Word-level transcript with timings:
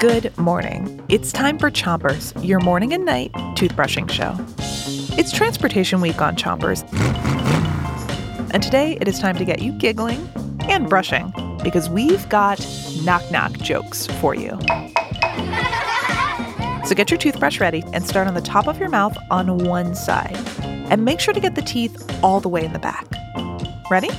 Good 0.00 0.36
morning. 0.36 1.02
It's 1.08 1.32
time 1.32 1.58
for 1.58 1.70
Chompers, 1.70 2.34
your 2.46 2.60
morning 2.60 2.92
and 2.92 3.06
night 3.06 3.32
toothbrushing 3.32 4.10
show. 4.10 4.36
It's 5.18 5.32
Transportation 5.32 6.02
Week 6.02 6.20
on 6.20 6.36
Chompers. 6.36 6.82
And 8.52 8.62
today 8.62 8.98
it 9.00 9.08
is 9.08 9.18
time 9.18 9.36
to 9.36 9.46
get 9.46 9.62
you 9.62 9.72
giggling 9.72 10.28
and 10.68 10.90
brushing 10.90 11.32
because 11.62 11.88
we've 11.88 12.28
got 12.28 12.60
knock 13.02 13.22
knock 13.30 13.52
jokes 13.52 14.06
for 14.06 14.34
you. 14.34 14.50
So 16.84 16.94
get 16.94 17.10
your 17.10 17.18
toothbrush 17.18 17.60
ready 17.60 17.82
and 17.94 18.06
start 18.06 18.28
on 18.28 18.34
the 18.34 18.42
top 18.42 18.68
of 18.68 18.78
your 18.78 18.90
mouth 18.90 19.16
on 19.30 19.58
one 19.64 19.94
side. 19.94 20.36
And 20.62 21.04
make 21.04 21.18
sure 21.18 21.32
to 21.32 21.40
get 21.40 21.54
the 21.54 21.62
teeth 21.62 22.22
all 22.22 22.40
the 22.40 22.50
way 22.50 22.62
in 22.62 22.74
the 22.74 22.78
back. 22.78 23.06
Ready? 23.90 24.10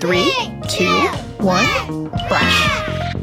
Three, 0.00 0.32
two, 0.66 1.08
one, 1.40 2.08
brush. 2.26 3.14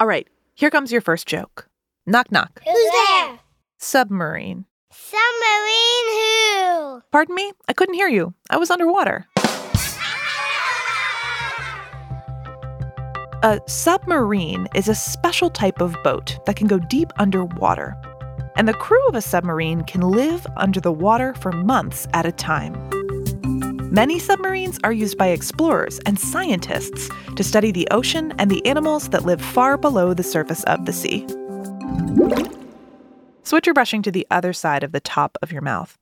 All 0.00 0.06
right, 0.06 0.26
here 0.54 0.70
comes 0.70 0.90
your 0.90 1.02
first 1.02 1.26
joke. 1.26 1.68
Knock 2.06 2.32
knock. 2.32 2.62
Who's 2.64 2.90
there? 2.90 3.38
Submarine. 3.76 4.64
Submarine 4.90 6.08
who? 6.08 7.02
Pardon 7.12 7.34
me? 7.34 7.52
I 7.68 7.74
couldn't 7.74 7.96
hear 7.96 8.08
you. 8.08 8.32
I 8.48 8.56
was 8.56 8.70
underwater. 8.70 9.26
A 13.42 13.60
submarine 13.66 14.68
is 14.74 14.88
a 14.88 14.94
special 14.94 15.50
type 15.50 15.82
of 15.82 15.94
boat 16.02 16.38
that 16.46 16.56
can 16.56 16.66
go 16.66 16.78
deep 16.78 17.12
underwater. 17.18 17.94
And 18.56 18.66
the 18.66 18.72
crew 18.72 19.06
of 19.06 19.14
a 19.14 19.20
submarine 19.20 19.82
can 19.84 20.00
live 20.00 20.46
under 20.56 20.80
the 20.80 20.92
water 20.92 21.34
for 21.34 21.52
months 21.52 22.08
at 22.14 22.24
a 22.24 22.32
time. 22.32 22.74
Many 23.90 24.20
submarines 24.20 24.78
are 24.84 24.92
used 24.92 25.18
by 25.18 25.30
explorers 25.30 25.98
and 26.06 26.16
scientists 26.16 27.10
to 27.34 27.42
study 27.42 27.72
the 27.72 27.88
ocean 27.90 28.32
and 28.38 28.48
the 28.48 28.64
animals 28.64 29.08
that 29.08 29.24
live 29.24 29.42
far 29.42 29.76
below 29.76 30.14
the 30.14 30.22
surface 30.22 30.62
of 30.64 30.86
the 30.86 30.92
sea. 30.92 31.26
Switch 33.42 33.66
your 33.66 33.74
brushing 33.74 34.00
to 34.02 34.12
the 34.12 34.28
other 34.30 34.52
side 34.52 34.84
of 34.84 34.92
the 34.92 35.00
top 35.00 35.36
of 35.42 35.50
your 35.50 35.60
mouth. 35.60 35.98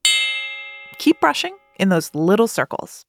Keep 0.99 1.19
brushing 1.19 1.57
in 1.79 1.89
those 1.89 2.13
little 2.13 2.47
circles. 2.47 3.07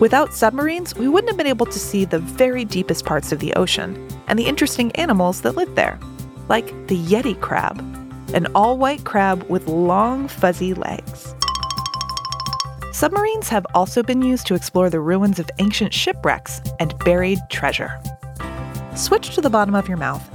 Without 0.00 0.32
submarines, 0.32 0.96
we 0.96 1.06
wouldn't 1.06 1.28
have 1.28 1.36
been 1.36 1.46
able 1.46 1.66
to 1.66 1.78
see 1.78 2.06
the 2.06 2.20
very 2.20 2.64
deepest 2.64 3.04
parts 3.04 3.32
of 3.32 3.40
the 3.40 3.52
ocean 3.52 4.08
and 4.28 4.38
the 4.38 4.46
interesting 4.46 4.90
animals 4.92 5.42
that 5.42 5.56
live 5.56 5.74
there, 5.74 6.00
like 6.48 6.68
the 6.86 6.96
Yeti 6.96 7.38
crab, 7.38 7.80
an 8.32 8.46
all 8.54 8.78
white 8.78 9.04
crab 9.04 9.42
with 9.50 9.68
long, 9.68 10.26
fuzzy 10.26 10.72
legs. 10.72 11.34
Submarines 12.96 13.50
have 13.50 13.66
also 13.74 14.02
been 14.02 14.22
used 14.22 14.46
to 14.46 14.54
explore 14.54 14.88
the 14.88 15.00
ruins 15.00 15.38
of 15.38 15.50
ancient 15.58 15.92
shipwrecks 15.92 16.62
and 16.80 16.98
buried 17.00 17.38
treasure. 17.50 18.00
Switch 18.94 19.34
to 19.34 19.42
the 19.42 19.50
bottom 19.50 19.74
of 19.74 19.86
your 19.86 19.98
mouth 19.98 20.26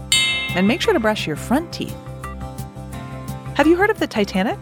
and 0.49 0.67
make 0.67 0.79
sure 0.79 0.93
to 0.93 0.99
brush 0.99 1.25
your 1.25 1.35
front 1.35 1.73
teeth. 1.73 1.97
Have 3.55 3.65
you 3.65 3.75
heard 3.75 3.89
of 3.89 3.97
the 3.97 4.05
Titanic? 4.05 4.59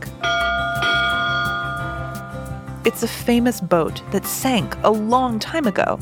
It's 2.85 3.03
a 3.03 3.07
famous 3.09 3.59
boat 3.59 4.01
that 4.11 4.25
sank 4.25 4.77
a 4.85 4.91
long 4.91 5.37
time 5.37 5.67
ago. 5.67 5.99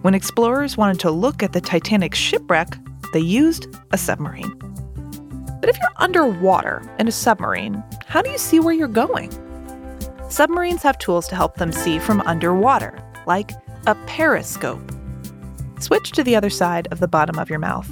When 0.00 0.14
explorers 0.14 0.78
wanted 0.78 1.00
to 1.00 1.10
look 1.10 1.42
at 1.42 1.52
the 1.52 1.60
Titanic 1.60 2.14
shipwreck, 2.14 2.78
they 3.12 3.20
used 3.20 3.66
a 3.90 3.98
submarine. 3.98 4.58
But 5.60 5.68
if 5.68 5.78
you're 5.80 5.92
underwater 5.96 6.80
in 6.98 7.08
a 7.08 7.12
submarine, 7.12 7.84
how 8.06 8.22
do 8.22 8.30
you 8.30 8.38
see 8.38 8.58
where 8.58 8.72
you're 8.72 8.88
going? 8.88 9.30
Submarines 10.30 10.82
have 10.82 10.96
tools 10.96 11.26
to 11.26 11.34
help 11.34 11.56
them 11.56 11.72
see 11.72 11.98
from 11.98 12.20
underwater, 12.20 12.96
like 13.26 13.50
a 13.88 13.96
periscope. 14.06 14.80
Switch 15.80 16.12
to 16.12 16.22
the 16.22 16.36
other 16.36 16.48
side 16.48 16.86
of 16.92 17.00
the 17.00 17.08
bottom 17.08 17.36
of 17.36 17.50
your 17.50 17.58
mouth. 17.58 17.90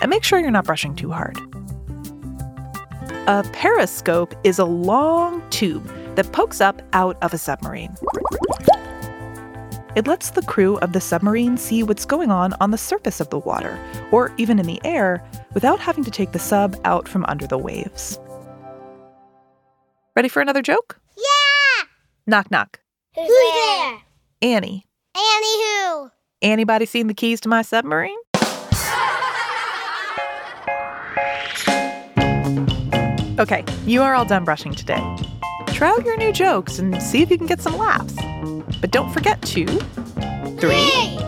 And 0.00 0.08
make 0.08 0.24
sure 0.24 0.40
you're 0.40 0.50
not 0.50 0.64
brushing 0.64 0.96
too 0.96 1.12
hard. 1.12 1.38
A 3.26 3.44
periscope 3.52 4.34
is 4.44 4.58
a 4.58 4.64
long 4.64 5.42
tube 5.50 5.84
that 6.16 6.32
pokes 6.32 6.62
up 6.62 6.80
out 6.94 7.18
of 7.22 7.34
a 7.34 7.38
submarine. 7.38 7.94
It 9.94 10.06
lets 10.06 10.30
the 10.30 10.42
crew 10.42 10.78
of 10.78 10.94
the 10.94 11.02
submarine 11.02 11.58
see 11.58 11.82
what's 11.82 12.06
going 12.06 12.30
on 12.30 12.54
on 12.62 12.70
the 12.70 12.78
surface 12.78 13.20
of 13.20 13.28
the 13.28 13.38
water, 13.38 13.78
or 14.10 14.32
even 14.38 14.58
in 14.58 14.64
the 14.64 14.80
air, 14.86 15.22
without 15.52 15.80
having 15.80 16.02
to 16.04 16.10
take 16.10 16.32
the 16.32 16.38
sub 16.38 16.80
out 16.86 17.06
from 17.06 17.26
under 17.26 17.46
the 17.46 17.58
waves. 17.58 18.18
Ready 20.16 20.30
for 20.30 20.40
another 20.40 20.62
joke? 20.62 21.01
Yeah! 22.26 22.30
Knock 22.30 22.50
knock. 22.50 22.80
Who's, 23.14 23.28
there? 23.28 23.98
Annie. 24.42 24.86
Annie 25.14 25.62
who? 25.62 26.10
Anybody 26.40 26.86
seen 26.86 27.06
the 27.06 27.14
keys 27.14 27.40
to 27.42 27.48
my 27.48 27.62
submarine? 27.62 28.16
Okay, 33.38 33.64
you 33.86 34.02
are 34.02 34.14
all 34.14 34.24
done 34.24 34.44
brushing 34.44 34.72
today. 34.74 35.02
Try 35.68 35.88
out 35.88 36.04
your 36.04 36.16
new 36.16 36.32
jokes 36.32 36.78
and 36.78 37.02
see 37.02 37.22
if 37.22 37.30
you 37.30 37.38
can 37.38 37.46
get 37.46 37.60
some 37.60 37.76
laughs. 37.76 38.14
But 38.80 38.90
don't 38.90 39.12
forget 39.12 39.40
to 39.42 39.66
three, 40.58 41.18